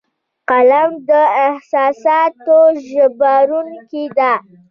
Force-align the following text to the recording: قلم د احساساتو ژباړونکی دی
قلم 0.49 0.89
د 1.09 1.11
احساساتو 1.47 2.57
ژباړونکی 2.87 4.03
دی 4.17 4.33